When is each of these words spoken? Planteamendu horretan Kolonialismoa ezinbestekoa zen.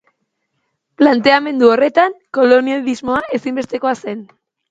Planteamendu 1.01 1.69
horretan 1.75 2.17
Kolonialismoa 2.39 3.21
ezinbestekoa 3.39 3.95
zen. 4.09 4.27